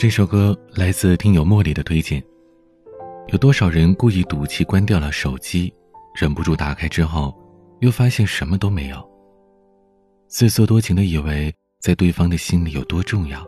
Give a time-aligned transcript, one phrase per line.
[0.00, 2.24] 这首歌来自听友茉莉的推荐。
[3.26, 5.70] 有多少人故意赌气关掉了手机，
[6.14, 7.38] 忍不住打开之后，
[7.80, 8.96] 又发现什么都没有。
[10.26, 13.44] 自作多情的以为在对方的心里有多重要，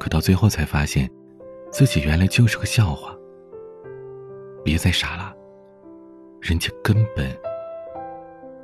[0.00, 1.06] 可到最后才发现，
[1.70, 3.14] 自己原来就是个笑话。
[4.64, 5.34] 别再傻了，
[6.40, 7.30] 人家根本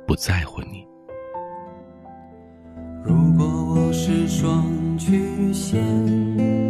[0.07, 0.83] 不在乎你。
[3.03, 6.64] 如果我是双曲线。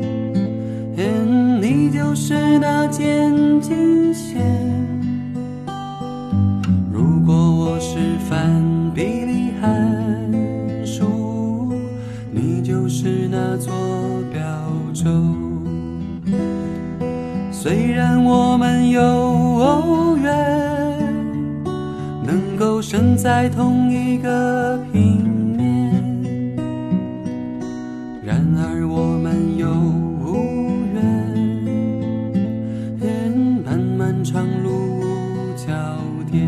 [1.95, 4.41] 就是那渐近线。
[6.91, 7.98] 如果我是
[8.30, 8.62] 反
[8.94, 11.05] 比例函数，
[12.34, 13.73] 你就是那座
[14.30, 14.41] 标
[14.94, 15.09] 轴。
[17.50, 20.36] 虽然我们有缘，
[22.25, 25.23] 能够生在同一个平
[25.55, 25.94] 面，
[28.22, 30.05] 然而我们有。
[35.76, 35.81] 焦
[36.31, 36.42] 点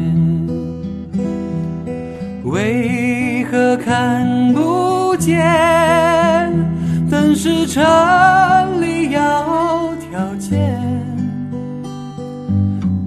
[2.45, 5.43] 为何看不见？
[7.11, 7.83] 灯是城
[8.81, 10.79] 里要条件，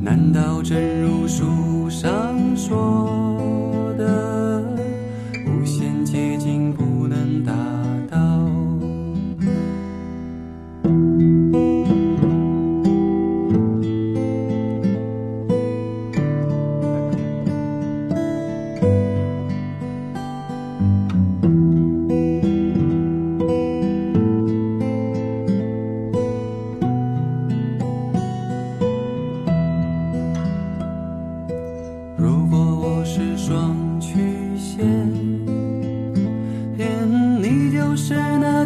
[0.02, 3.29] 难道真如书上说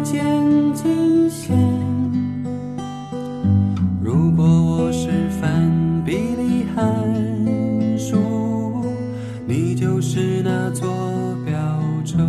[0.05, 0.23] 渐
[0.75, 1.57] 近线
[4.03, 5.09] 如果我是
[5.41, 5.49] 反
[6.05, 6.85] 比例函
[7.97, 8.15] 数
[9.47, 10.87] 你就是那座
[11.43, 11.55] 标
[12.05, 12.19] 轴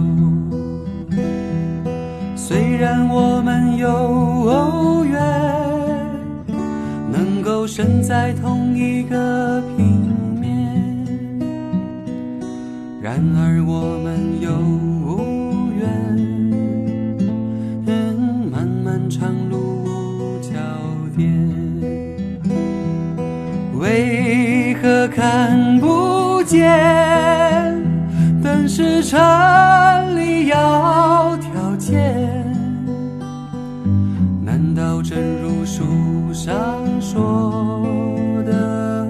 [2.35, 5.21] 虽然我们有缘
[7.13, 9.87] 能够生在同一个平
[10.41, 10.49] 面
[13.03, 15.36] 然而我们有无
[26.47, 27.83] 见？
[28.43, 29.19] 灯是城
[30.17, 32.25] 里要条件。
[35.09, 35.85] 正如书
[36.33, 36.57] 上
[37.01, 39.09] 说的，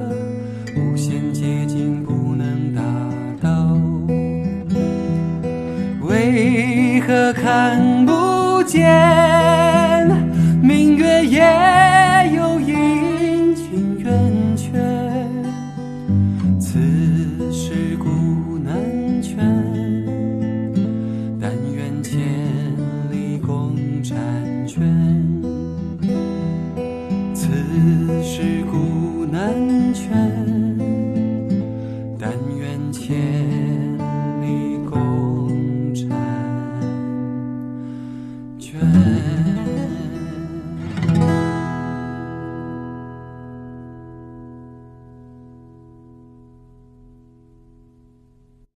[0.77, 2.83] 无限接近不能达
[3.41, 3.79] 到，
[6.03, 10.07] 为何看不见？
[10.61, 11.41] 明月也
[12.35, 14.69] 有阴晴圆缺，
[16.61, 16.79] 此